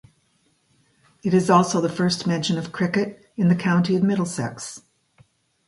It 1.21 1.31
is 1.31 1.47
also 1.47 1.79
the 1.79 1.87
first 1.87 2.25
mention 2.25 2.57
of 2.57 2.71
cricket 2.71 3.29
in 3.37 3.49
the 3.49 3.55
county 3.55 3.95
of 3.95 4.01
Middlesex. 4.01 4.81